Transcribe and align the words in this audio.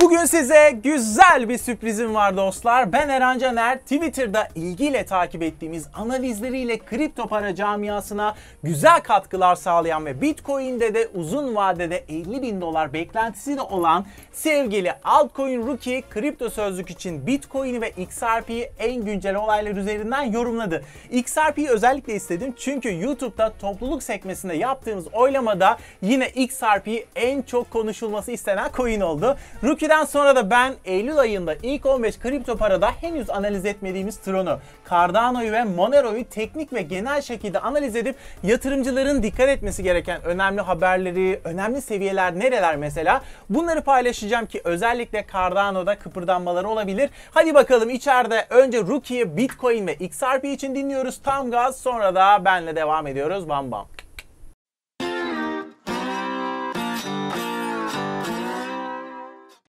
Bugün 0.00 0.24
size 0.24 0.70
güzel 0.84 1.48
bir 1.48 1.58
sürprizim 1.58 2.14
var 2.14 2.36
dostlar. 2.36 2.92
Ben 2.92 3.08
Eren 3.08 3.38
Caner. 3.38 3.78
Twitter'da 3.78 4.48
ilgiyle 4.54 5.06
takip 5.06 5.42
ettiğimiz 5.42 5.86
analizleriyle 5.94 6.78
kripto 6.78 7.26
para 7.26 7.54
camiasına 7.54 8.34
güzel 8.62 9.00
katkılar 9.00 9.54
sağlayan 9.54 10.06
ve 10.06 10.20
Bitcoin'de 10.20 10.94
de 10.94 11.08
uzun 11.14 11.54
vadede 11.54 12.04
50 12.08 12.42
bin 12.42 12.60
dolar 12.60 12.92
beklentisi 12.92 13.56
de 13.56 13.60
olan 13.60 14.06
sevgili 14.32 14.92
Altcoin 15.04 15.66
Rookie 15.66 16.02
kripto 16.10 16.50
sözlük 16.50 16.90
için 16.90 17.26
Bitcoin'i 17.26 17.80
ve 17.80 17.90
XRP'yi 17.90 18.70
en 18.78 19.04
güncel 19.04 19.36
olaylar 19.36 19.76
üzerinden 19.76 20.22
yorumladı. 20.22 20.82
XRP'yi 21.10 21.68
özellikle 21.68 22.14
istedim 22.14 22.54
çünkü 22.58 23.00
YouTube'da 23.00 23.52
topluluk 23.60 24.02
sekmesinde 24.02 24.54
yaptığımız 24.54 25.06
oylamada 25.12 25.78
yine 26.02 26.28
XRP 26.28 26.88
en 27.16 27.42
çok 27.42 27.70
konuşulması 27.70 28.32
istenen 28.32 28.70
coin 28.76 29.00
oldu. 29.00 29.36
Rookie'den 29.84 30.04
sonra 30.04 30.36
da 30.36 30.50
ben 30.50 30.74
Eylül 30.84 31.18
ayında 31.18 31.54
ilk 31.62 31.86
15 31.86 32.18
kripto 32.18 32.56
parada 32.56 32.90
henüz 32.90 33.30
analiz 33.30 33.64
etmediğimiz 33.64 34.16
Tron'u, 34.16 34.58
Cardano'yu 34.90 35.52
ve 35.52 35.64
Monero'yu 35.64 36.24
teknik 36.24 36.72
ve 36.72 36.82
genel 36.82 37.22
şekilde 37.22 37.58
analiz 37.58 37.96
edip 37.96 38.16
yatırımcıların 38.42 39.22
dikkat 39.22 39.48
etmesi 39.48 39.82
gereken 39.82 40.22
önemli 40.24 40.60
haberleri, 40.60 41.40
önemli 41.44 41.82
seviyeler 41.82 42.38
nereler 42.38 42.76
mesela 42.76 43.22
bunları 43.50 43.82
paylaşacağım 43.82 44.46
ki 44.46 44.60
özellikle 44.64 45.26
Cardano'da 45.32 45.98
kıpırdanmaları 45.98 46.68
olabilir. 46.68 47.10
Hadi 47.30 47.54
bakalım 47.54 47.90
içeride 47.90 48.46
önce 48.50 48.78
Rookie'yi 48.78 49.36
Bitcoin 49.36 49.86
ve 49.86 49.94
XRP 49.94 50.44
için 50.44 50.74
dinliyoruz 50.74 51.20
tam 51.22 51.50
gaz 51.50 51.76
sonra 51.76 52.14
da 52.14 52.44
benle 52.44 52.76
devam 52.76 53.06
ediyoruz 53.06 53.48
bam 53.48 53.70
bam. 53.70 53.86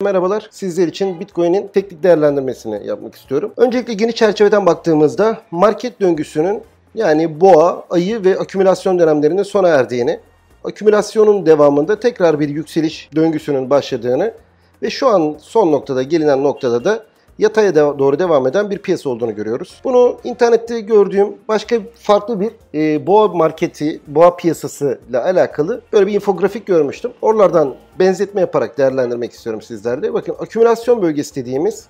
Merhabalar. 0.05 0.49
Sizler 0.51 0.89
için 0.89 1.21
Bitcoin'in 1.21 1.69
teknik 1.69 2.03
değerlendirmesini 2.03 2.87
yapmak 2.87 3.15
istiyorum. 3.15 3.53
Öncelikle 3.57 3.95
geniş 3.95 4.15
çerçeveden 4.15 4.67
baktığımızda 4.67 5.39
market 5.51 6.01
döngüsünün 6.01 6.63
yani 6.95 7.41
boğa, 7.41 7.87
ayı 7.91 8.25
ve 8.25 8.39
akümülasyon 8.39 8.99
dönemlerinin 8.99 9.43
sona 9.43 9.69
erdiğini, 9.69 10.21
akümülasyonun 10.65 11.47
devamında 11.47 12.01
tekrar 12.01 12.41
bir 12.41 12.49
yükseliş 12.49 13.11
döngüsünün 13.17 13.71
başladığını 13.71 14.35
ve 14.83 14.91
şu 14.91 15.09
an 15.09 15.37
son 15.41 15.73
noktada 15.73 16.03
gelinen 16.03 16.43
noktada 16.43 16.85
da 16.85 17.05
yataya 17.39 17.75
doğru 17.75 18.19
devam 18.19 18.47
eden 18.47 18.71
bir 18.71 18.79
piyasa 18.79 19.11
olduğunu 19.11 19.35
görüyoruz. 19.35 19.81
Bunu 19.85 20.19
internette 20.25 20.81
gördüğüm 20.81 21.29
başka 21.49 21.77
farklı 21.95 22.41
bir 22.41 22.51
e, 22.75 23.07
boğa 23.07 23.29
marketi, 23.29 24.01
boğa 24.07 24.37
piyasası 24.37 24.99
ile 25.11 25.19
alakalı 25.19 25.81
böyle 25.93 26.07
bir 26.07 26.15
infografik 26.15 26.67
görmüştüm. 26.67 27.13
Oralardan 27.23 27.75
benzetme 27.99 28.41
yaparak 28.41 28.79
değerlendirmek 28.79 29.33
istiyorum 29.33 29.63
sizlerle. 29.63 30.15
Bakın 30.15 30.37
akümülasyon 30.39 31.03
bölgesi 31.03 31.35
dediğimiz 31.35 31.87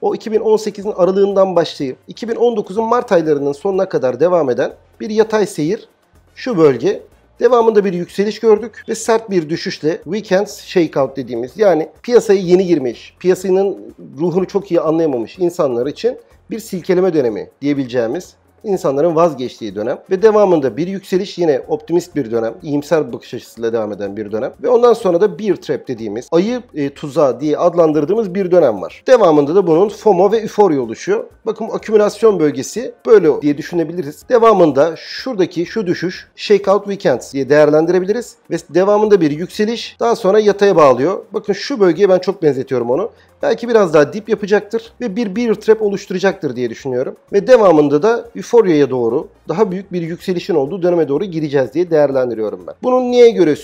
o 0.00 0.14
2018'in 0.14 0.92
aralığından 0.92 1.56
başlayıp 1.56 1.96
2019'un 2.08 2.84
Mart 2.84 3.12
aylarının 3.12 3.52
sonuna 3.52 3.88
kadar 3.88 4.20
devam 4.20 4.50
eden 4.50 4.72
bir 5.00 5.10
yatay 5.10 5.46
seyir 5.46 5.88
şu 6.34 6.58
bölge 6.58 7.02
Devamında 7.42 7.84
bir 7.84 7.92
yükseliş 7.92 8.40
gördük 8.40 8.84
ve 8.88 8.94
sert 8.94 9.30
bir 9.30 9.48
düşüşle 9.48 10.00
weekend 10.04 10.46
shakeout 10.46 11.16
dediğimiz 11.16 11.52
yani 11.56 11.88
piyasaya 12.02 12.40
yeni 12.40 12.66
girmiş, 12.66 13.16
piyasanın 13.18 13.94
ruhunu 14.18 14.46
çok 14.46 14.70
iyi 14.70 14.80
anlayamamış 14.80 15.38
insanlar 15.38 15.86
için 15.86 16.18
bir 16.50 16.58
silkeleme 16.58 17.14
dönemi 17.14 17.50
diyebileceğimiz 17.60 18.34
insanların 18.64 19.16
vazgeçtiği 19.16 19.74
dönem 19.74 19.98
ve 20.10 20.22
devamında 20.22 20.76
bir 20.76 20.86
yükseliş 20.86 21.38
yine 21.38 21.62
optimist 21.68 22.16
bir 22.16 22.30
dönem, 22.30 22.54
iyimser 22.62 23.12
bakış 23.12 23.34
açısıyla 23.34 23.72
devam 23.72 23.92
eden 23.92 24.16
bir 24.16 24.32
dönem 24.32 24.52
ve 24.62 24.68
ondan 24.68 24.92
sonra 24.92 25.20
da 25.20 25.38
bear 25.38 25.56
trap 25.56 25.88
dediğimiz 25.88 26.28
ayı 26.32 26.62
e, 26.74 26.90
tuzağı 26.90 27.40
diye 27.40 27.58
adlandırdığımız 27.58 28.34
bir 28.34 28.50
dönem 28.50 28.82
var. 28.82 29.02
Devamında 29.06 29.54
da 29.54 29.66
bunun 29.66 29.88
FOMO 29.88 30.32
ve 30.32 30.36
euforia 30.36 30.80
oluşuyor. 30.80 31.24
Bakın 31.46 31.68
akümülasyon 31.72 32.40
bölgesi 32.40 32.94
böyle 33.06 33.42
diye 33.42 33.58
düşünebiliriz. 33.58 34.22
Devamında 34.28 34.94
şuradaki 34.96 35.66
şu 35.66 35.86
düşüş 35.86 36.28
shakeout 36.36 36.84
weekends 36.84 37.32
diye 37.32 37.48
değerlendirebiliriz 37.48 38.36
ve 38.50 38.56
devamında 38.74 39.20
bir 39.20 39.30
yükseliş 39.30 39.96
daha 40.00 40.16
sonra 40.16 40.40
yataya 40.40 40.76
bağlıyor. 40.76 41.24
Bakın 41.32 41.52
şu 41.52 41.80
bölgeye 41.80 42.08
ben 42.08 42.18
çok 42.18 42.42
benzetiyorum 42.42 42.90
onu. 42.90 43.10
Belki 43.42 43.68
biraz 43.68 43.94
daha 43.94 44.12
dip 44.12 44.28
yapacaktır 44.28 44.92
ve 45.00 45.16
bir 45.16 45.36
bear 45.36 45.54
trap 45.54 45.82
oluşturacaktır 45.82 46.56
diye 46.56 46.70
düşünüyorum. 46.70 47.16
Ve 47.32 47.46
devamında 47.46 48.02
da 48.02 48.24
Euphoria'ya 48.36 48.90
doğru 48.90 49.28
daha 49.48 49.70
büyük 49.70 49.92
bir 49.92 50.02
yükselişin 50.02 50.54
olduğu 50.54 50.82
döneme 50.82 51.08
doğru 51.08 51.24
gireceğiz 51.24 51.74
diye 51.74 51.90
değerlendiriyorum 51.90 52.66
ben. 52.66 52.74
Bunu 52.82 53.00
niye 53.00 53.30
göre 53.30 53.56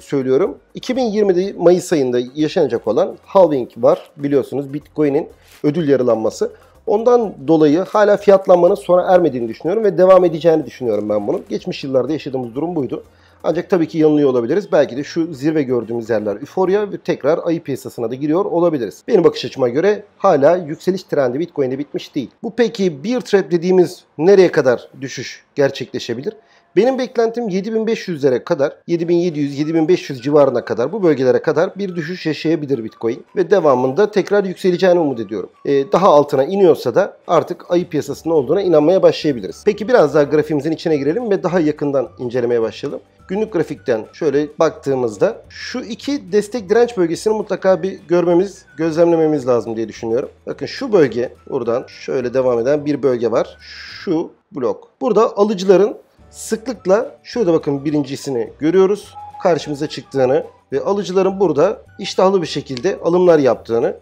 söylüyorum? 0.00 0.58
2020'de 0.76 1.54
Mayıs 1.58 1.92
ayında 1.92 2.18
yaşanacak 2.34 2.88
olan 2.88 3.16
halving 3.24 3.68
var. 3.76 4.10
Biliyorsunuz 4.16 4.74
Bitcoin'in 4.74 5.28
ödül 5.62 5.88
yarılanması. 5.88 6.50
Ondan 6.86 7.34
dolayı 7.48 7.78
hala 7.78 8.16
fiyatlanmanın 8.16 8.74
sona 8.74 9.02
ermediğini 9.02 9.48
düşünüyorum 9.48 9.84
ve 9.84 9.98
devam 9.98 10.24
edeceğini 10.24 10.66
düşünüyorum 10.66 11.08
ben 11.08 11.26
bunun. 11.26 11.42
Geçmiş 11.48 11.84
yıllarda 11.84 12.12
yaşadığımız 12.12 12.54
durum 12.54 12.76
buydu. 12.76 13.04
Ancak 13.46 13.70
tabii 13.70 13.88
ki 13.88 13.98
yanılıyor 13.98 14.30
olabiliriz. 14.30 14.72
Belki 14.72 14.96
de 14.96 15.04
şu 15.04 15.34
zirve 15.34 15.62
gördüğümüz 15.62 16.10
yerler 16.10 16.36
euforia 16.36 16.92
ve 16.92 16.98
tekrar 16.98 17.40
ayı 17.44 17.62
piyasasına 17.62 18.10
da 18.10 18.14
giriyor 18.14 18.44
olabiliriz. 18.44 19.02
Benim 19.08 19.24
bakış 19.24 19.44
açıma 19.44 19.68
göre 19.68 20.04
hala 20.18 20.56
yükseliş 20.56 21.02
trendi 21.02 21.38
Bitcoin'de 21.38 21.78
bitmiş 21.78 22.14
değil. 22.14 22.30
Bu 22.42 22.52
peki 22.56 23.04
bear 23.04 23.20
trap 23.20 23.50
dediğimiz 23.50 24.04
nereye 24.18 24.52
kadar 24.52 24.88
düşüş 25.00 25.44
gerçekleşebilir? 25.54 26.34
Benim 26.76 26.98
beklentim 26.98 27.48
7500'lere 27.48 28.44
kadar, 28.44 28.76
7700-7500 28.88 30.22
civarına 30.22 30.64
kadar, 30.64 30.92
bu 30.92 31.02
bölgelere 31.02 31.42
kadar 31.42 31.74
bir 31.76 31.96
düşüş 31.96 32.26
yaşayabilir 32.26 32.84
Bitcoin. 32.84 33.24
Ve 33.36 33.50
devamında 33.50 34.10
tekrar 34.10 34.44
yükseleceğini 34.44 34.98
umut 34.98 35.20
ediyorum. 35.20 35.50
Ee, 35.66 35.92
daha 35.92 36.08
altına 36.08 36.44
iniyorsa 36.44 36.94
da 36.94 37.16
artık 37.26 37.70
ayı 37.70 37.88
piyasasında 37.88 38.34
olduğuna 38.34 38.62
inanmaya 38.62 39.02
başlayabiliriz. 39.02 39.62
Peki 39.64 39.88
biraz 39.88 40.14
daha 40.14 40.22
grafiğimizin 40.22 40.72
içine 40.72 40.96
girelim 40.96 41.30
ve 41.30 41.42
daha 41.42 41.60
yakından 41.60 42.08
incelemeye 42.18 42.62
başlayalım. 42.62 43.00
Günlük 43.28 43.52
grafikten 43.52 44.06
şöyle 44.12 44.48
baktığımızda 44.58 45.42
şu 45.48 45.80
iki 45.80 46.32
destek 46.32 46.70
direnç 46.70 46.96
bölgesini 46.96 47.34
mutlaka 47.34 47.82
bir 47.82 48.00
görmemiz, 48.08 48.64
gözlemlememiz 48.76 49.46
lazım 49.48 49.76
diye 49.76 49.88
düşünüyorum. 49.88 50.28
Bakın 50.46 50.66
şu 50.66 50.92
bölge 50.92 51.34
buradan 51.50 51.84
şöyle 51.88 52.34
devam 52.34 52.58
eden 52.58 52.86
bir 52.86 53.02
bölge 53.02 53.30
var. 53.30 53.56
Şu 53.60 54.30
blok. 54.52 54.88
Burada 55.00 55.36
alıcıların 55.36 55.96
sıklıkla 56.34 57.16
şurada 57.22 57.52
bakın 57.52 57.84
birincisini 57.84 58.50
görüyoruz. 58.58 59.14
Karşımıza 59.42 59.86
çıktığını 59.86 60.44
ve 60.72 60.80
alıcıların 60.80 61.40
burada 61.40 61.82
iştahlı 61.98 62.42
bir 62.42 62.46
şekilde 62.46 62.98
alımlar 63.04 63.38
yaptığını 63.38 63.96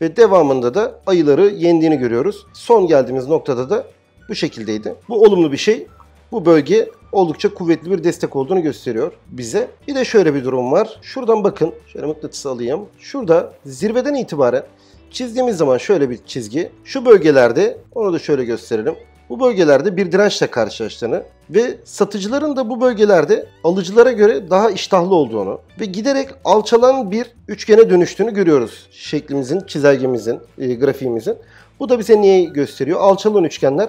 ve 0.00 0.16
devamında 0.16 0.74
da 0.74 1.00
ayıları 1.06 1.46
yendiğini 1.46 1.98
görüyoruz. 1.98 2.46
Son 2.54 2.86
geldiğimiz 2.86 3.28
noktada 3.28 3.70
da 3.70 3.84
bu 4.28 4.34
şekildeydi. 4.34 4.94
Bu 5.08 5.22
olumlu 5.22 5.52
bir 5.52 5.56
şey. 5.56 5.86
Bu 6.32 6.46
bölge 6.46 6.88
oldukça 7.12 7.54
kuvvetli 7.54 7.90
bir 7.90 8.04
destek 8.04 8.36
olduğunu 8.36 8.62
gösteriyor 8.62 9.12
bize. 9.28 9.68
Bir 9.88 9.94
de 9.94 10.04
şöyle 10.04 10.34
bir 10.34 10.44
durum 10.44 10.72
var. 10.72 10.98
Şuradan 11.02 11.44
bakın. 11.44 11.74
Şöyle 11.86 12.06
mıknatısı 12.06 12.50
alayım. 12.50 12.80
Şurada 12.98 13.52
zirveden 13.66 14.14
itibaren 14.14 14.62
çizdiğimiz 15.10 15.56
zaman 15.56 15.78
şöyle 15.78 16.10
bir 16.10 16.18
çizgi. 16.26 16.70
Şu 16.84 17.06
bölgelerde 17.06 17.78
onu 17.94 18.12
da 18.12 18.18
şöyle 18.18 18.44
gösterelim. 18.44 18.94
Bu 19.28 19.40
bölgelerde 19.40 19.96
bir 19.96 20.12
dirençle 20.12 20.46
karşılaştığını 20.46 21.22
ve 21.50 21.78
satıcıların 21.84 22.56
da 22.56 22.70
bu 22.70 22.80
bölgelerde 22.80 23.46
alıcılara 23.64 24.12
göre 24.12 24.50
daha 24.50 24.70
iştahlı 24.70 25.14
olduğunu 25.14 25.60
ve 25.80 25.84
giderek 25.84 26.28
alçalan 26.44 27.10
bir 27.10 27.26
üçgene 27.48 27.90
dönüştüğünü 27.90 28.34
görüyoruz. 28.34 28.88
Şeklimizin, 28.90 29.60
çizelgemizin, 29.60 30.40
e, 30.58 30.74
grafiğimizin. 30.74 31.36
Bu 31.80 31.88
da 31.88 31.98
bize 31.98 32.20
niye 32.20 32.44
gösteriyor? 32.44 33.00
Alçalan 33.00 33.44
üçgenler 33.44 33.88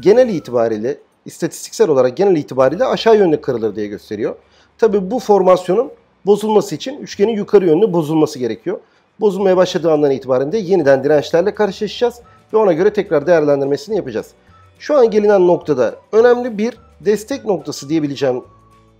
genel 0.00 0.28
itibariyle 0.28 0.98
istatistiksel 1.24 1.88
olarak 1.88 2.16
genel 2.16 2.36
itibariyle 2.36 2.84
aşağı 2.84 3.16
yönlü 3.16 3.40
kırılır 3.40 3.76
diye 3.76 3.86
gösteriyor. 3.86 4.36
Tabi 4.78 5.10
bu 5.10 5.18
formasyonun 5.18 5.90
bozulması 6.26 6.74
için 6.74 6.98
üçgenin 7.00 7.32
yukarı 7.32 7.66
yönlü 7.66 7.92
bozulması 7.92 8.38
gerekiyor. 8.38 8.80
Bozulmaya 9.20 9.56
başladığı 9.56 9.92
andan 9.92 10.10
itibaren 10.10 10.52
de 10.52 10.58
yeniden 10.58 11.04
dirençlerle 11.04 11.54
karşılaşacağız 11.54 12.20
ve 12.52 12.56
ona 12.56 12.72
göre 12.72 12.92
tekrar 12.92 13.26
değerlendirmesini 13.26 13.96
yapacağız. 13.96 14.26
Şu 14.78 14.96
an 14.96 15.10
gelinen 15.10 15.46
noktada 15.46 15.96
önemli 16.12 16.58
bir 16.58 16.78
destek 17.00 17.44
noktası 17.44 17.88
diyebileceğim 17.88 18.42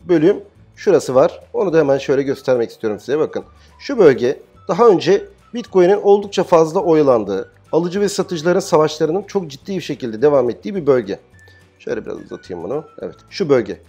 bölüm 0.09 0.37
şurası 0.77 1.15
var. 1.15 1.41
Onu 1.53 1.73
da 1.73 1.79
hemen 1.79 1.99
şöyle 1.99 2.23
göstermek 2.23 2.71
istiyorum 2.71 3.01
size. 3.01 3.19
Bakın 3.19 3.45
şu 3.79 3.99
bölge 3.99 4.41
daha 4.69 4.89
önce 4.89 5.25
Bitcoin'in 5.55 6.01
oldukça 6.03 6.45
fazla 6.45 6.81
oyalandığı, 6.81 7.51
alıcı 7.73 8.01
ve 8.01 8.09
satıcıların 8.09 8.61
savaşlarının 8.61 9.23
çok 9.23 9.51
ciddi 9.51 9.77
bir 9.77 9.81
şekilde 9.81 10.23
devam 10.23 10.51
ettiği 10.51 10.75
bir 10.75 10.87
bölge. 10.87 11.19
Şöyle 11.79 12.07
biraz 12.07 12.19
uzatayım 12.19 12.65
bunu. 12.65 12.85
Evet 13.03 13.17
şu 13.31 13.49
bölge. 13.49 13.81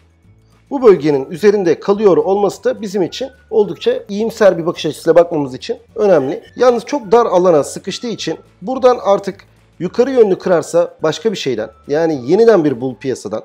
Bu 0.69 0.81
bölgenin 0.81 1.31
üzerinde 1.31 1.79
kalıyor 1.79 2.17
olması 2.17 2.63
da 2.63 2.81
bizim 2.81 3.01
için 3.01 3.29
oldukça 3.49 4.03
iyimser 4.09 4.57
bir 4.57 4.65
bakış 4.65 4.85
açısıyla 4.85 5.15
bakmamız 5.15 5.53
için 5.53 5.77
önemli. 5.95 6.43
Yalnız 6.55 6.85
çok 6.85 7.11
dar 7.11 7.25
alana 7.25 7.63
sıkıştığı 7.63 8.07
için 8.07 8.39
buradan 8.61 8.97
artık 9.03 9.45
yukarı 9.79 10.11
yönlü 10.11 10.37
kırarsa 10.37 10.97
başka 11.03 11.31
bir 11.31 11.37
şeyden 11.37 11.69
yani 11.87 12.31
yeniden 12.31 12.63
bir 12.63 12.81
bull 12.81 12.95
piyasadan 12.95 13.43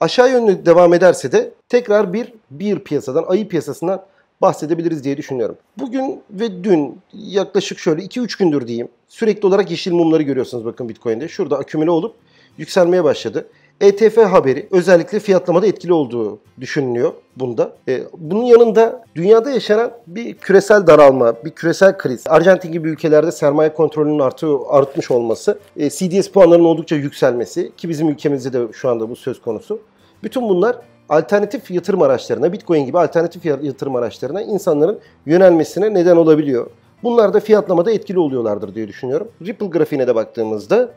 aşağı 0.00 0.30
yönlü 0.30 0.66
devam 0.66 0.94
ederse 0.94 1.32
de 1.32 1.50
tekrar 1.68 2.12
bir 2.12 2.32
bir 2.50 2.78
piyasadan 2.78 3.24
ayı 3.28 3.48
piyasasından 3.48 4.06
bahsedebiliriz 4.42 5.04
diye 5.04 5.16
düşünüyorum. 5.16 5.56
Bugün 5.78 6.22
ve 6.30 6.64
dün 6.64 7.00
yaklaşık 7.12 7.78
şöyle 7.78 8.02
2-3 8.02 8.38
gündür 8.38 8.66
diyeyim 8.66 8.88
sürekli 9.08 9.46
olarak 9.46 9.70
yeşil 9.70 9.92
mumları 9.92 10.22
görüyorsunuz 10.22 10.64
bakın 10.64 10.88
Bitcoin'de. 10.88 11.28
Şurada 11.28 11.58
akümüle 11.58 11.90
olup 11.90 12.16
yükselmeye 12.58 13.04
başladı. 13.04 13.46
ETF 13.80 14.16
haberi 14.16 14.68
özellikle 14.70 15.20
fiyatlamada 15.20 15.66
etkili 15.66 15.92
olduğu 15.92 16.38
düşünülüyor 16.60 17.12
bunda. 17.36 17.72
E, 17.88 18.02
bunun 18.18 18.42
yanında 18.42 19.04
dünyada 19.14 19.50
yaşanan 19.50 19.90
bir 20.06 20.34
küresel 20.34 20.86
daralma, 20.86 21.34
bir 21.44 21.50
küresel 21.50 21.98
kriz, 21.98 22.24
Arjantin 22.26 22.72
gibi 22.72 22.88
ülkelerde 22.88 23.32
sermaye 23.32 23.72
kontrolünün 23.72 24.18
artı, 24.18 24.58
artmış 24.68 25.10
olması, 25.10 25.58
e, 25.76 25.90
CDS 25.90 26.28
puanlarının 26.28 26.64
oldukça 26.64 26.96
yükselmesi 26.96 27.72
ki 27.76 27.88
bizim 27.88 28.08
ülkemizde 28.08 28.52
de 28.52 28.72
şu 28.72 28.88
anda 28.88 29.10
bu 29.10 29.16
söz 29.16 29.42
konusu. 29.42 29.80
Bütün 30.22 30.48
bunlar 30.48 30.76
alternatif 31.08 31.70
yatırım 31.70 32.02
araçlarına, 32.02 32.52
Bitcoin 32.52 32.86
gibi 32.86 32.98
alternatif 32.98 33.44
yatırım 33.44 33.96
araçlarına 33.96 34.42
insanların 34.42 34.98
yönelmesine 35.26 35.94
neden 35.94 36.16
olabiliyor. 36.16 36.66
Bunlar 37.02 37.34
da 37.34 37.40
fiyatlamada 37.40 37.92
etkili 37.92 38.18
oluyorlardır 38.18 38.74
diye 38.74 38.88
düşünüyorum. 38.88 39.28
Ripple 39.46 39.66
grafiğine 39.66 40.06
de 40.06 40.14
baktığımızda 40.14 40.90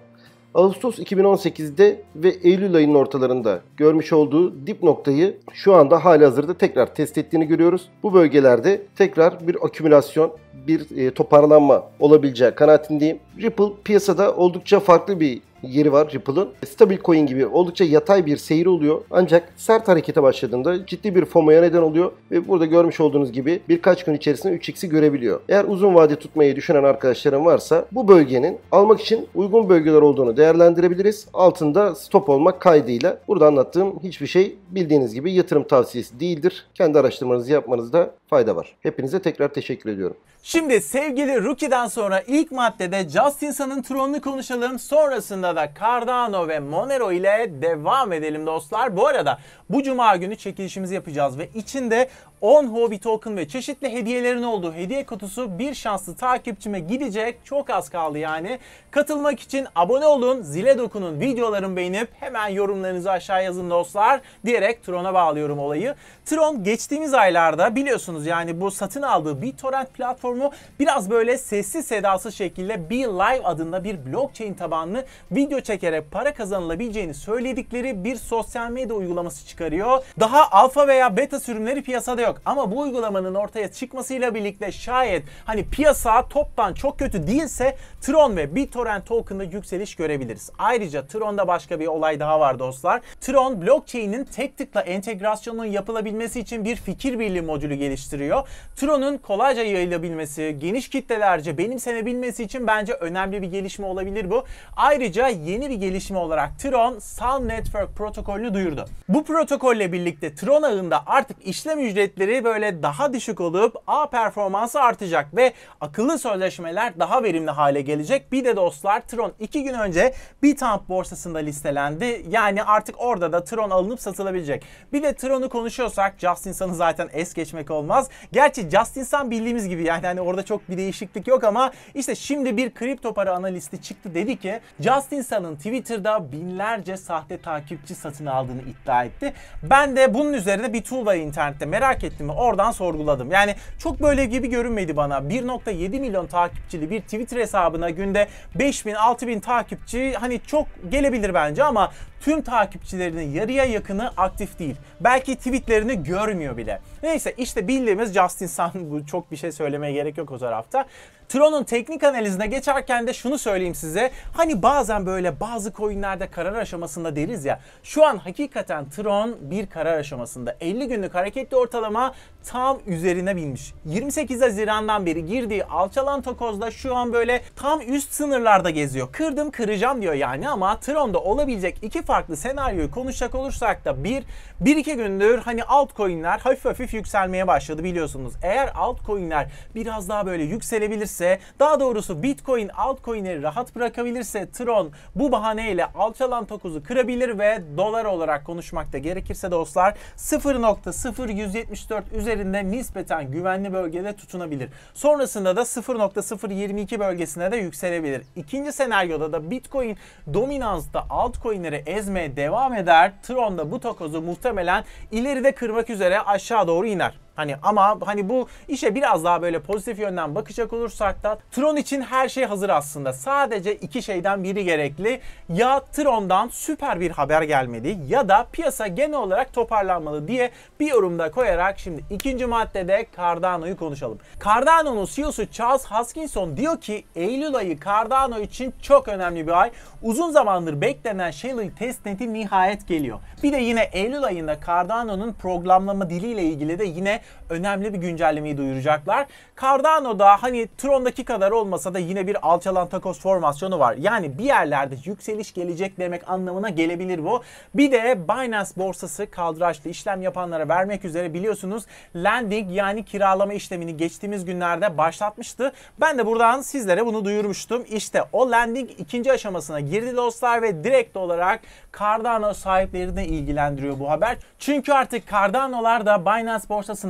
Ağustos 0.57 1.00
2018'de 1.00 2.01
ve 2.15 2.30
Eylül 2.30 2.75
ayının 2.75 2.95
ortalarında 2.95 3.62
görmüş 3.77 4.13
olduğu 4.13 4.68
dip 4.68 4.83
noktayı 4.83 5.38
şu 5.54 5.74
anda 5.74 6.06
hali 6.06 6.24
hazırda 6.24 6.54
tekrar 6.54 6.95
test 6.95 7.18
ettiğini 7.18 7.48
görüyoruz. 7.48 7.89
Bu 8.04 8.13
bölgelerde 8.13 8.81
tekrar 8.95 9.48
bir 9.48 9.65
akümülasyon, 9.65 10.31
bir 10.68 10.98
e, 10.98 11.12
toparlanma 11.12 11.83
olabileceği 12.00 12.51
kanaatindeyim. 12.51 13.19
Ripple 13.42 13.69
piyasada 13.83 14.36
oldukça 14.36 14.80
farklı 14.80 15.19
bir 15.19 15.42
yeri 15.63 15.92
var 15.92 16.12
Ripple'ın. 16.13 16.50
Stabil 16.68 16.98
coin 16.98 17.25
gibi 17.25 17.45
oldukça 17.45 17.86
yatay 17.86 18.25
bir 18.25 18.38
seyir 18.38 18.65
oluyor. 18.65 19.01
Ancak 19.12 19.50
sert 19.56 19.88
harekete 19.88 20.24
başladığında 20.24 20.86
ciddi 20.86 21.15
bir 21.15 21.25
FOMO'ya 21.25 21.62
neden 21.62 21.81
oluyor 21.81 22.12
ve 22.31 22.48
burada 22.48 22.65
görmüş 22.65 23.00
olduğunuz 23.00 23.31
gibi 23.31 23.59
birkaç 23.69 24.04
gün 24.04 24.13
içerisinde 24.13 24.56
3x'i 24.56 24.89
görebiliyor. 24.89 25.39
Eğer 25.50 25.65
uzun 25.65 25.95
vade 25.95 26.15
tutmayı 26.15 26.56
düşünen 26.56 26.83
arkadaşlarım 26.83 27.45
varsa 27.45 27.86
bu 27.92 28.07
bölgenin 28.07 28.57
almak 28.71 29.01
için 29.01 29.27
uygun 29.36 29.69
bölgeler 29.69 30.01
olduğunu 30.01 30.38
değerlendirebiliriz. 30.38 31.27
Altında 31.33 31.95
stop 31.95 32.30
olmak 32.30 32.59
kaydıyla. 32.62 33.19
Burada 33.27 33.48
anlattığım 33.48 34.00
hiçbir 34.04 34.27
şey 34.27 34.56
bildiğiniz 34.69 35.13
gibi 35.13 35.31
yatırım 35.31 35.63
tavsiyesi 35.63 36.19
değildir. 36.19 36.65
Kendi 36.75 37.00
araştırmanızı 37.00 37.51
yapmanızda 37.51 38.12
fayda 38.27 38.56
var. 38.56 38.75
Hepinize 38.81 39.19
tekrar 39.19 39.54
teşekkür 39.54 39.89
ediyorum. 39.89 40.18
Şimdi 40.49 40.81
sevgili 40.81 41.44
Rookie'den 41.44 41.88
sonra 41.88 42.21
ilk 42.27 42.51
maddede 42.51 43.09
Justin 43.09 43.51
Sun'ın 43.51 43.81
tronunu 43.81 44.21
konuşalım. 44.21 44.79
Sonrasında 44.79 45.55
da 45.55 45.69
Cardano 45.79 46.47
ve 46.47 46.59
Monero 46.59 47.11
ile 47.11 47.49
devam 47.61 48.13
edelim 48.13 48.45
dostlar. 48.45 48.97
Bu 48.97 49.07
arada 49.07 49.39
bu 49.69 49.83
cuma 49.83 50.15
günü 50.15 50.35
çekilişimizi 50.35 50.95
yapacağız 50.95 51.38
ve 51.38 51.49
içinde 51.55 52.09
10 52.41 52.65
Hobby 52.65 52.95
Token 52.95 53.38
ve 53.38 53.47
çeşitli 53.47 53.94
hediyelerin 53.94 54.44
olduğu 54.44 54.73
hediye 54.73 55.05
kutusu 55.05 55.59
bir 55.59 55.73
şanslı 55.73 56.15
takipçime 56.15 56.79
gidecek. 56.79 57.39
Çok 57.44 57.69
az 57.69 57.89
kaldı 57.89 58.17
yani. 58.17 58.59
Katılmak 58.91 59.39
için 59.39 59.67
abone 59.75 60.05
olun, 60.05 60.41
zile 60.41 60.77
dokunun, 60.77 61.19
videolarımı 61.19 61.75
beğenip 61.75 62.09
hemen 62.19 62.47
yorumlarınızı 62.47 63.11
aşağı 63.11 63.44
yazın 63.44 63.69
dostlar. 63.69 64.21
Diyerek 64.45 64.83
Tron'a 64.83 65.13
bağlıyorum 65.13 65.59
olayı. 65.59 65.95
Tron 66.25 66.63
geçtiğimiz 66.63 67.13
aylarda 67.13 67.75
biliyorsunuz 67.75 68.25
yani 68.25 68.61
bu 68.61 68.71
satın 68.71 69.01
aldığı 69.01 69.41
BitTorrent 69.41 69.94
platformu 69.94 70.36
biraz 70.79 71.09
böyle 71.09 71.37
sessiz 71.37 71.85
sedasız 71.85 72.35
şekilde 72.35 72.89
Be 72.89 72.95
Live 72.95 73.43
adında 73.43 73.83
bir 73.83 74.05
blockchain 74.05 74.53
tabanlı 74.53 75.05
video 75.31 75.59
çekerek 75.59 76.11
para 76.11 76.33
kazanılabileceğini 76.33 77.13
söyledikleri 77.13 78.03
bir 78.03 78.15
sosyal 78.15 78.69
medya 78.71 78.95
uygulaması 78.95 79.47
çıkarıyor. 79.47 80.03
Daha 80.19 80.51
alfa 80.51 80.87
veya 80.87 81.17
beta 81.17 81.39
sürümleri 81.39 81.83
piyasada 81.83 82.21
yok. 82.21 82.41
Ama 82.45 82.71
bu 82.71 82.79
uygulamanın 82.79 83.35
ortaya 83.35 83.71
çıkmasıyla 83.71 84.35
birlikte 84.35 84.71
şayet 84.71 85.23
hani 85.45 85.69
piyasa 85.69 86.27
toptan 86.27 86.73
çok 86.73 86.99
kötü 86.99 87.27
değilse 87.27 87.77
Tron 88.01 88.37
ve 88.37 88.55
BitTorrent 88.55 89.05
token'da 89.05 89.43
yükseliş 89.43 89.95
görebiliriz. 89.95 90.49
Ayrıca 90.59 91.07
Tron'da 91.07 91.47
başka 91.47 91.79
bir 91.79 91.87
olay 91.87 92.19
daha 92.19 92.39
var 92.39 92.59
dostlar. 92.59 93.01
Tron 93.21 93.61
blockchain'in 93.61 94.23
tek 94.23 94.57
tıkla 94.57 94.81
entegrasyonunun 94.81 95.65
yapılabilmesi 95.65 96.39
için 96.39 96.65
bir 96.65 96.75
fikir 96.75 97.19
birliği 97.19 97.41
modülü 97.41 97.75
geliştiriyor. 97.75 98.47
Tron'un 98.75 99.17
kolayca 99.17 99.63
yayılabilmesi, 99.63 100.16
geniş 100.59 100.89
kitlelerce 100.89 101.57
benimsenebilmesi 101.57 102.43
için 102.43 102.67
bence 102.67 102.93
önemli 102.93 103.41
bir 103.41 103.47
gelişme 103.47 103.85
olabilir 103.85 104.29
bu. 104.29 104.43
Ayrıca 104.75 105.27
yeni 105.27 105.69
bir 105.69 105.75
gelişme 105.75 106.17
olarak 106.17 106.59
Tron 106.59 106.99
Sun 106.99 107.47
Network 107.47 107.95
protokolünü 107.95 108.53
duyurdu. 108.53 108.85
Bu 109.09 109.23
protokolle 109.23 109.91
birlikte 109.91 110.35
Tron 110.35 110.63
ağında 110.63 111.03
artık 111.05 111.37
işlem 111.47 111.79
ücretleri 111.79 112.43
böyle 112.43 112.83
daha 112.83 113.13
düşük 113.13 113.41
olup 113.41 113.75
ağ 113.87 114.09
performansı 114.09 114.81
artacak 114.81 115.35
ve 115.35 115.53
akıllı 115.81 116.19
sözleşmeler 116.19 116.99
daha 116.99 117.23
verimli 117.23 117.51
hale 117.51 117.81
gelecek. 117.81 118.31
Bir 118.31 118.45
de 118.45 118.55
dostlar 118.55 119.01
Tron 119.07 119.33
2 119.39 119.63
gün 119.63 119.73
önce 119.73 120.13
Bitstamp 120.43 120.89
borsasında 120.89 121.39
listelendi. 121.39 122.25
Yani 122.29 122.63
artık 122.63 122.95
orada 122.97 123.31
da 123.31 123.43
Tron 123.43 123.69
alınıp 123.69 124.01
satılabilecek. 124.01 124.63
Bir 124.93 125.03
de 125.03 125.13
Tron'u 125.13 125.49
konuşuyorsak 125.49 126.15
Justin 126.19 126.51
Sun'ı 126.51 126.75
zaten 126.75 127.09
es 127.13 127.33
geçmek 127.33 127.71
olmaz. 127.71 128.09
Gerçi 128.31 128.69
Justin 128.69 129.03
Sun 129.03 129.31
bildiğimiz 129.31 129.69
gibi 129.69 129.83
yani 129.83 130.06
hani 130.07 130.21
orada 130.21 130.45
çok 130.45 130.69
bir 130.69 130.77
değişiklik 130.77 131.27
yok 131.27 131.44
ama 131.44 131.71
işte 131.95 132.15
şimdi 132.15 132.57
bir 132.57 132.74
kripto 132.74 133.13
para 133.13 133.33
analisti 133.33 133.81
çıktı 133.81 134.15
dedi 134.15 134.39
ki 134.39 134.59
Justin 134.80 135.21
Sun'ın 135.21 135.56
Twitter'da 135.56 136.31
binlerce 136.31 136.98
sahte 136.98 137.38
takipçi 137.38 137.95
satın 137.95 138.25
aldığını 138.25 138.62
iddia 138.62 139.04
etti. 139.04 139.33
Ben 139.63 139.95
de 139.95 140.13
bunun 140.13 140.33
üzerine 140.33 140.74
bir 140.74 140.83
var 141.06 141.15
internette 141.15 141.65
merak 141.65 142.04
ettim 142.04 142.30
oradan 142.30 142.71
sorguladım. 142.71 143.31
Yani 143.31 143.56
çok 143.80 144.01
böyle 144.01 144.25
gibi 144.25 144.50
görünmedi 144.50 144.98
bana. 144.98 145.18
1.7 145.18 146.00
milyon 146.00 146.27
takipçili 146.27 146.89
bir 146.89 147.01
Twitter 147.01 147.38
hesabına 147.38 147.89
günde 147.89 148.27
5000 148.56 148.94
6000 148.94 149.39
takipçi 149.39 150.13
hani 150.13 150.42
çok 150.48 150.68
gelebilir 150.92 151.33
bence 151.33 151.63
ama 151.63 151.92
tüm 152.21 152.41
takipçilerinin 152.41 153.31
yarıya 153.31 153.65
yakını 153.65 154.11
aktif 154.17 154.59
değil. 154.59 154.75
Belki 155.01 155.35
tweetlerini 155.35 156.03
görmüyor 156.03 156.57
bile. 156.57 156.79
Neyse 157.03 157.33
işte 157.37 157.67
bildiğimiz 157.67 158.13
Justin 158.13 158.47
Sun 158.47 158.71
bu 158.91 159.05
çok 159.05 159.31
bir 159.31 159.37
şey 159.37 159.51
söylemeye 159.51 159.93
gerek 159.93 160.17
yok 160.17 160.31
o 160.31 160.37
tarafta. 160.37 160.85
Tron'un 161.29 161.63
teknik 161.63 162.03
analizine 162.03 162.47
geçerken 162.47 163.07
de 163.07 163.13
şunu 163.13 163.38
söyleyeyim 163.38 163.75
size. 163.75 164.12
Hani 164.33 164.62
bazen 164.63 165.06
böyle 165.06 165.39
bazı 165.39 165.74
coinlerde 165.74 166.27
karar 166.27 166.53
aşamasında 166.53 167.15
deriz 167.15 167.45
ya. 167.45 167.59
Şu 167.83 168.06
an 168.06 168.18
hakikaten 168.18 168.89
Tron 168.89 169.35
bir 169.41 169.68
karar 169.68 169.97
aşamasında. 169.97 170.56
50 170.62 170.88
günlük 170.88 171.15
hareketli 171.15 171.57
ortalama 171.57 172.13
tam 172.45 172.79
üzerine 172.88 173.35
binmiş. 173.35 173.74
28 173.85 174.41
Haziran'dan 174.41 175.06
beri 175.06 175.25
girdiği 175.25 175.65
alçalan 175.65 176.21
takozda 176.21 176.71
şu 176.71 176.95
an 176.95 177.13
böyle 177.13 177.41
tam 177.56 177.81
üst 177.81 178.13
sınırlarda 178.13 178.69
geziyor. 178.69 179.07
Kırdım 179.11 179.51
kıracağım 179.51 180.01
diyor 180.01 180.13
yani 180.13 180.49
ama 180.49 180.80
Tron'da 180.80 181.19
olabilecek 181.19 181.78
iki 181.81 182.01
farklı 182.01 182.37
senaryoyu 182.37 182.92
konuşacak 182.92 183.35
olursak 183.35 183.85
da 183.85 184.04
bir, 184.04 184.23
bir 184.59 184.75
iki 184.75 184.95
gündür 184.95 185.37
hani 185.37 185.63
altcoin'ler 185.63 186.40
hafif 186.40 186.66
hafif 186.66 186.94
yükselmeye 186.94 187.47
başladı 187.47 187.83
biliyorsunuz. 187.83 188.33
Eğer 188.44 188.71
altcoin'ler 188.75 189.47
biraz 189.75 190.09
daha 190.09 190.25
böyle 190.25 190.44
yükselebilirse 190.44 191.17
daha 191.59 191.80
doğrusu 191.80 192.24
Bitcoin 192.24 192.69
altcoin'leri 192.69 193.44
rahat 193.44 193.76
bırakabilirse 193.76 194.52
Tron 194.52 194.92
bu 195.16 195.31
bahaneyle 195.31 195.86
alçalan 195.86 196.45
takozu 196.45 196.83
kırabilir 196.83 197.40
ve 197.40 197.62
dolar 197.78 198.06
olarak 198.06 198.45
konuşmakta 198.45 198.97
gerekirse 198.97 199.52
dostlar 199.52 199.97
0.0174 200.18 202.02
üzerinde 202.14 202.71
nispeten 202.71 203.31
güvenli 203.31 203.74
bölgede 203.74 204.14
tutunabilir. 204.14 204.69
Sonrasında 204.94 205.56
da 205.56 205.62
0.022 205.62 207.00
bölgesine 207.00 207.52
de 207.52 207.57
yükselebilir. 207.57 208.21
İkinci 208.36 208.71
senaryoda 208.71 209.33
da 209.33 209.52
Bitcoin 209.52 209.97
dominansta 210.33 211.06
altcoin'leri 211.09 211.83
ezmeye 211.86 212.36
devam 212.36 212.74
eder. 212.74 213.14
Tron 213.24 213.57
da 213.57 213.71
bu 213.71 213.80
takozu 213.80 214.21
muhtemelen 214.21 214.83
ileride 215.12 215.52
kırmak 215.52 215.90
üzere 215.90 216.19
aşağı 216.19 216.68
doğru 216.68 216.88
iner. 216.88 217.26
Hani 217.37 217.56
ama 217.63 217.97
hani 218.06 218.29
bu 218.29 218.47
işe 218.67 218.95
biraz 218.95 219.23
daha 219.23 219.41
böyle 219.41 219.59
pozitif 219.59 219.99
yönden 219.99 220.35
bakacak 220.35 220.73
olursak 220.73 221.23
da 221.23 221.39
Tron 221.51 221.75
için 221.75 222.01
her 222.01 222.29
şey 222.29 222.45
hazır 222.45 222.69
aslında. 222.69 223.13
Sadece 223.13 223.75
iki 223.75 224.01
şeyden 224.03 224.44
biri 224.44 224.63
gerekli. 224.63 225.21
Ya 225.49 225.79
Tron'dan 225.79 226.47
süper 226.47 226.99
bir 226.99 227.11
haber 227.11 227.41
gelmedi 227.41 227.97
ya 228.07 228.29
da 228.29 228.47
piyasa 228.51 228.87
genel 228.87 229.19
olarak 229.19 229.53
toparlanmalı 229.53 230.27
diye 230.27 230.51
bir 230.79 230.87
yorumda 230.87 231.31
koyarak 231.31 231.79
şimdi 231.79 232.03
ikinci 232.09 232.45
maddede 232.45 233.07
Cardano'yu 233.17 233.77
konuşalım. 233.77 234.19
Cardano'nun 234.45 235.06
CEO'su 235.06 235.51
Charles 235.51 235.85
Hoskinson 235.85 236.57
diyor 236.57 236.81
ki 236.81 237.06
Eylül 237.15 237.56
ayı 237.56 237.79
Cardano 237.79 238.39
için 238.39 238.73
çok 238.81 239.07
önemli 239.07 239.47
bir 239.47 239.61
ay. 239.61 239.71
Uzun 240.03 240.31
zamandır 240.31 240.81
beklenen 240.81 241.31
Shelley 241.31 241.71
testneti 241.71 242.33
nihayet 242.33 242.87
geliyor. 242.87 243.19
Bir 243.44 243.51
de 243.51 243.57
yine 243.57 243.83
Eylül 243.83 244.23
ayında 244.23 244.57
Cardano'nun 244.65 245.33
programlama 245.33 246.09
diliyle 246.09 246.44
ilgili 246.44 246.79
de 246.79 246.85
yine 246.85 247.21
önemli 247.49 247.93
bir 247.93 247.97
güncellemeyi 247.97 248.57
duyuracaklar. 248.57 249.25
Cardano'da 249.61 250.43
hani 250.43 250.67
Tron'daki 250.77 251.25
kadar 251.25 251.51
olmasa 251.51 251.93
da 251.93 251.99
yine 251.99 252.27
bir 252.27 252.47
alçalan 252.47 252.87
takoz 252.87 253.19
formasyonu 253.19 253.79
var. 253.79 253.95
Yani 253.99 254.37
bir 254.37 254.43
yerlerde 254.43 254.95
yükseliş 255.05 255.53
gelecek 255.53 255.99
demek 255.99 256.29
anlamına 256.29 256.69
gelebilir 256.69 257.25
bu. 257.25 257.43
Bir 257.75 257.91
de 257.91 258.27
Binance 258.27 258.69
borsası 258.77 259.31
kaldıraçlı 259.31 259.89
işlem 259.89 260.21
yapanlara 260.21 260.69
vermek 260.69 261.05
üzere 261.05 261.33
biliyorsunuz 261.33 261.83
lending 262.15 262.71
yani 262.71 263.05
kiralama 263.05 263.53
işlemini 263.53 263.97
geçtiğimiz 263.97 264.45
günlerde 264.45 264.97
başlatmıştı. 264.97 265.73
Ben 265.99 266.17
de 266.17 266.25
buradan 266.25 266.61
sizlere 266.61 267.05
bunu 267.05 267.25
duyurmuştum. 267.25 267.85
İşte 267.89 268.23
o 268.33 268.51
lending 268.51 268.89
ikinci 268.97 269.31
aşamasına 269.31 269.79
girdi 269.79 270.15
dostlar 270.15 270.61
ve 270.61 270.83
direkt 270.83 271.17
olarak 271.17 271.59
Cardano 271.99 272.53
sahiplerini 272.53 273.25
ilgilendiriyor 273.25 273.99
bu 273.99 274.09
haber. 274.09 274.37
Çünkü 274.59 274.93
artık 274.93 275.31
Cardano'lar 275.31 276.05
da 276.05 276.25
Binance 276.25 276.67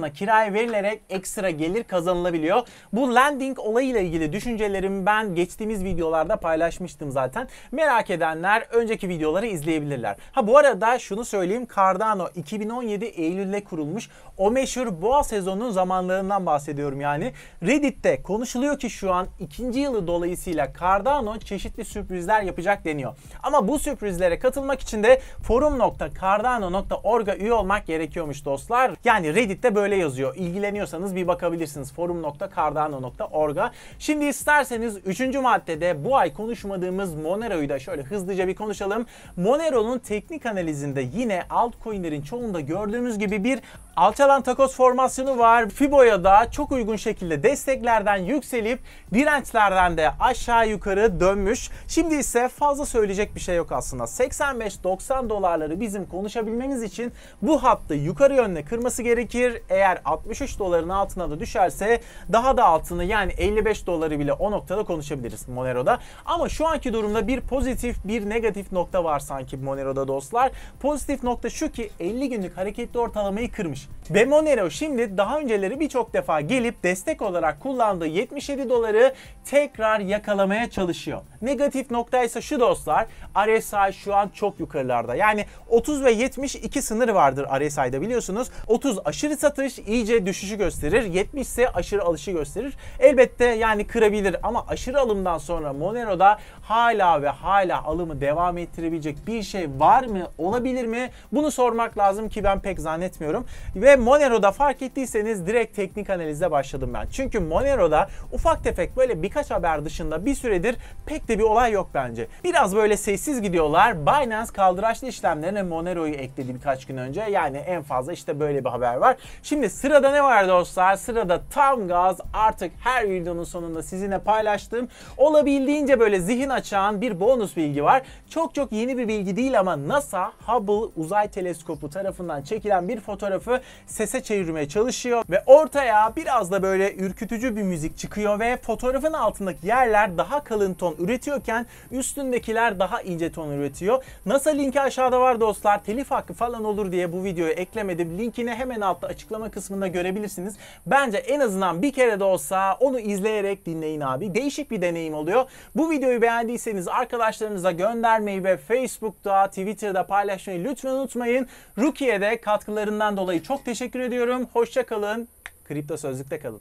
borsasına 0.08 0.14
kiraya 0.14 0.54
verilerek 0.54 1.02
ekstra 1.10 1.50
gelir 1.50 1.84
kazanılabiliyor. 1.84 2.68
Bu 2.94 3.16
lending 3.16 3.60
olayıyla 3.60 4.00
ilgili 4.00 4.34
düşüncelerimi 4.34 5.06
ben 5.06 5.36
geçtiğimiz 5.36 5.84
videolarda 5.84 6.36
paylaşmıştım 6.36 7.12
zaten. 7.12 7.48
Merak 7.72 8.10
edenler 8.10 8.68
önceki 8.72 9.10
videoları 9.10 9.48
izleyebilirler. 9.48 10.16
Ha 10.32 10.48
bu 10.48 10.58
arada 10.58 11.00
şunu 11.00 11.26
söyleyeyim 11.26 11.68
Cardano 11.76 12.28
2017 12.36 13.06
Eylül'de 13.06 13.64
kurulmuş. 13.64 14.10
O 14.38 14.52
meşhur 14.52 15.02
boğa 15.02 15.24
sezonunun 15.24 15.72
zamanlarından 15.72 16.46
bahsediyorum 16.46 17.02
yani. 17.02 17.34
Reddit'te 17.64 18.22
konuşuluyor 18.22 18.80
ki 18.80 18.90
şu 18.90 19.14
an 19.14 19.28
ikinci 19.40 19.80
yılı 19.80 20.08
dolayısıyla 20.08 20.74
Cardano 20.80 21.40
çeşitli 21.40 21.86
sürprizler 21.86 22.42
yapacak 22.42 22.86
deniyor. 22.86 23.16
Ama 23.44 23.68
bu 23.68 23.80
sürprizlere 23.80 24.40
katılmak 24.40 24.82
için 24.82 25.04
de 25.04 25.22
forum.cardano.org'a 25.44 27.36
üye 27.36 27.54
olmak 27.54 27.88
gerekiyormuş 27.88 28.46
dostlar. 28.46 28.92
Yani 29.04 29.36
Reddit'te 29.36 29.76
böyle 29.76 29.97
yazıyor. 29.98 30.36
İlgileniyorsanız 30.36 31.16
bir 31.16 31.28
bakabilirsiniz 31.28 31.94
forum.cardano.org'a. 31.94 33.72
Şimdi 34.00 34.26
isterseniz 34.26 34.98
3. 35.06 35.20
maddede 35.20 36.06
bu 36.06 36.18
ay 36.18 36.34
konuşmadığımız 36.34 37.16
Monero'yu 37.16 37.70
da 37.70 37.80
şöyle 37.80 38.02
hızlıca 38.02 38.48
bir 38.48 38.56
konuşalım. 38.56 39.06
Monero'nun 39.36 40.00
teknik 40.00 40.46
analizinde 40.46 41.02
yine 41.14 41.44
altcoin'lerin 41.50 42.22
çoğunda 42.22 42.60
gördüğümüz 42.60 43.20
gibi 43.20 43.44
bir 43.44 43.60
alçalan 43.96 44.42
takoz 44.42 44.76
formasyonu 44.76 45.38
var. 45.38 45.70
Fibo'ya 45.70 46.24
da 46.24 46.52
çok 46.52 46.72
uygun 46.72 46.96
şekilde 46.96 47.44
desteklerden 47.44 48.18
yükselip 48.18 48.80
dirençlerden 49.14 49.98
de 49.98 50.12
aşağı 50.20 50.70
yukarı 50.70 51.20
dönmüş. 51.20 51.70
Şimdi 51.88 52.16
ise 52.16 52.48
fazla 52.48 52.86
söyleyecek 52.86 53.36
bir 53.36 53.40
şey 53.40 53.56
yok 53.56 53.72
aslında. 53.72 54.04
85-90 54.04 55.30
dolarları 55.30 55.80
bizim 55.80 56.06
konuşabilmemiz 56.06 56.84
için 56.84 57.12
bu 57.42 57.64
hattı 57.64 57.94
yukarı 57.94 58.36
yönde 58.36 58.66
kırması 58.66 59.04
gerekir. 59.04 59.62
Eğer 59.78 60.02
63 60.06 60.60
doların 60.60 60.90
altına 60.90 61.30
da 61.30 61.40
düşerse 61.40 62.02
daha 62.32 62.58
da 62.58 62.66
altını 62.66 63.04
yani 63.04 63.32
55 63.38 63.88
doları 63.88 64.20
bile 64.20 64.34
o 64.34 64.52
noktada 64.52 64.84
konuşabiliriz 64.84 65.48
Monero'da. 65.48 66.00
Ama 66.26 66.50
şu 66.50 66.68
anki 66.68 66.94
durumda 66.94 67.28
bir 67.28 67.42
pozitif 67.42 67.98
bir 68.06 68.30
negatif 68.30 68.72
nokta 68.72 69.04
var 69.04 69.20
sanki 69.20 69.58
Monero'da 69.58 70.08
dostlar. 70.08 70.52
Pozitif 70.80 71.24
nokta 71.24 71.50
şu 71.50 71.72
ki 71.72 71.90
50 72.00 72.30
günlük 72.30 72.58
hareketli 72.58 73.00
ortalamayı 73.00 73.52
kırmış. 73.52 73.88
Ve 74.10 74.26
Monero 74.26 74.70
şimdi 74.70 75.18
daha 75.18 75.40
önceleri 75.40 75.80
birçok 75.80 76.14
defa 76.14 76.42
gelip 76.42 76.84
destek 76.84 77.22
olarak 77.22 77.60
kullandığı 77.60 78.08
77 78.08 78.70
doları 78.70 79.14
tekrar 79.46 80.00
yakalamaya 80.00 80.70
çalışıyor. 80.70 81.22
Negatif 81.42 81.92
nokta 81.92 82.24
ise 82.24 82.42
şu 82.42 82.60
dostlar. 82.60 83.08
RSI 83.38 83.94
şu 83.94 84.16
an 84.16 84.30
çok 84.30 84.60
yukarılarda. 84.60 85.16
Yani 85.16 85.46
30 85.70 86.04
ve 86.04 86.12
72 86.12 86.82
sınırı 86.82 87.16
vardır 87.16 87.48
RSI'da 87.60 88.02
biliyorsunuz. 88.02 88.48
30 88.68 89.00
aşırı 89.06 89.38
satış 89.38 89.67
iyice 89.76 90.26
düşüşü 90.26 90.58
gösterir. 90.58 91.04
70 91.04 91.48
ise 91.48 91.70
aşırı 91.70 92.04
alışı 92.04 92.32
gösterir. 92.32 92.78
Elbette 93.00 93.46
yani 93.46 93.88
kırabilir 93.88 94.36
ama 94.44 94.66
aşırı 94.68 95.00
alımdan 95.00 95.38
sonra 95.38 95.74
Monero'da 95.74 96.40
hala 96.62 97.22
ve 97.22 97.30
hala 97.30 97.84
alımı 97.84 98.22
devam 98.22 98.58
ettirebilecek 98.58 99.28
bir 99.28 99.44
şey 99.44 99.68
var 99.78 100.04
mı? 100.04 100.28
Olabilir 100.38 100.86
mi? 100.86 101.10
Bunu 101.32 101.52
sormak 101.52 101.98
lazım 101.98 102.30
ki 102.30 102.44
ben 102.44 102.60
pek 102.60 102.80
zannetmiyorum. 102.80 103.46
Ve 103.76 103.96
Monero'da 103.96 104.52
fark 104.52 104.82
ettiyseniz 104.82 105.48
direkt 105.48 105.76
teknik 105.76 106.10
analize 106.10 106.52
başladım 106.52 106.92
ben. 106.94 107.08
Çünkü 107.12 107.40
Monero'da 107.40 108.10
ufak 108.32 108.64
tefek 108.64 108.98
böyle 108.98 109.22
birkaç 109.22 109.52
haber 109.52 109.86
dışında 109.86 110.26
bir 110.26 110.36
süredir 110.36 110.76
pek 111.06 111.28
de 111.28 111.40
bir 111.40 111.44
olay 111.44 111.72
yok 111.72 111.90
bence. 111.94 112.28
Biraz 112.44 112.76
böyle 112.76 112.98
sessiz 112.98 113.42
gidiyorlar. 113.42 114.06
Binance 114.06 114.52
kaldıraçlı 114.54 115.08
işlemlerine 115.08 115.64
Monero'yu 115.64 116.14
ekledi 116.14 116.56
birkaç 116.56 116.86
gün 116.86 116.98
önce. 116.98 117.22
Yani 117.22 117.58
en 117.58 117.84
fazla 117.84 118.14
işte 118.14 118.40
böyle 118.40 118.66
bir 118.66 118.70
haber 118.70 118.96
var. 118.96 119.16
Şimdi 119.44 119.57
sırada 119.66 120.12
ne 120.12 120.24
var 120.24 120.48
dostlar? 120.48 120.96
Sırada 120.96 121.42
tam 121.50 121.88
gaz 121.88 122.18
artık 122.34 122.72
her 122.84 123.10
videonun 123.10 123.44
sonunda 123.44 123.84
sizinle 123.84 124.20
paylaştığım 124.20 124.88
olabildiğince 125.18 126.00
böyle 126.00 126.20
zihin 126.20 126.50
açan 126.50 127.02
bir 127.02 127.20
bonus 127.20 127.58
bilgi 127.58 127.84
var. 127.84 128.02
Çok 128.30 128.56
çok 128.56 128.72
yeni 128.72 128.98
bir 128.98 129.08
bilgi 129.08 129.36
değil 129.36 129.60
ama 129.60 129.88
NASA 129.88 130.32
Hubble 130.46 130.92
uzay 130.96 131.28
teleskopu 131.28 131.90
tarafından 131.90 132.42
çekilen 132.42 132.88
bir 132.88 133.00
fotoğrafı 133.00 133.62
sese 133.86 134.24
çevirmeye 134.24 134.70
çalışıyor 134.70 135.24
ve 135.30 135.44
ortaya 135.46 136.16
biraz 136.16 136.52
da 136.52 136.64
böyle 136.64 136.96
ürkütücü 136.96 137.56
bir 137.56 137.64
müzik 137.64 137.98
çıkıyor 137.98 138.40
ve 138.40 138.58
fotoğrafın 138.58 139.14
altındaki 139.14 139.68
yerler 139.68 140.18
daha 140.18 140.44
kalın 140.44 140.74
ton 140.74 140.96
üretiyorken 141.00 141.66
üstündekiler 141.92 142.80
daha 142.80 143.02
ince 143.02 143.32
ton 143.32 143.52
üretiyor. 143.52 144.04
NASA 144.26 144.50
linki 144.50 144.82
aşağıda 144.82 145.20
var 145.20 145.40
dostlar. 145.40 145.84
Telif 145.84 146.12
hakkı 146.12 146.34
falan 146.34 146.64
olur 146.64 146.92
diye 146.92 147.14
bu 147.14 147.24
videoyu 147.24 147.52
eklemedim. 147.52 148.18
Linkini 148.18 148.52
hemen 148.52 148.82
altta 148.82 149.08
açıklama 149.08 149.47
kısmında 149.50 149.88
görebilirsiniz. 149.88 150.56
Bence 150.86 151.18
en 151.18 151.40
azından 151.40 151.82
bir 151.82 151.94
kere 151.94 152.20
de 152.20 152.24
olsa 152.24 152.78
onu 152.80 153.00
izleyerek 153.00 153.66
dinleyin 153.66 154.02
abi. 154.02 154.36
Değişik 154.36 154.72
bir 154.72 154.82
deneyim 154.82 155.14
oluyor. 155.14 155.50
Bu 155.76 155.92
videoyu 155.92 156.22
beğendiyseniz 156.22 156.88
arkadaşlarınıza 156.88 157.72
göndermeyi 157.72 158.44
ve 158.44 158.58
Facebook'ta, 158.58 159.48
Twitter'da 159.48 160.08
paylaşmayı 160.08 160.64
lütfen 160.64 160.90
unutmayın. 160.90 161.48
Rukiye'de 161.78 162.42
katkılarından 162.42 163.18
dolayı 163.18 163.44
çok 163.44 163.66
teşekkür 163.66 164.00
ediyorum. 164.00 164.48
Hoşça 164.54 164.86
kalın. 164.86 165.28
Kripto 165.68 165.98
Sözlük'te 165.98 166.40
kalın. 166.40 166.56